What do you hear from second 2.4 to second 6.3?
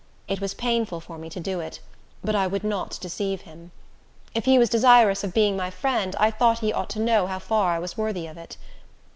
would not deceive him. If he was desirous of being my friend,